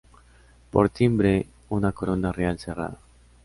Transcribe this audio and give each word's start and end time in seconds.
Por 0.71 0.89
timbre, 0.89 1.45
una 1.69 1.91
corona 1.91 2.31
real 2.31 2.57
cerrada. 2.57 2.97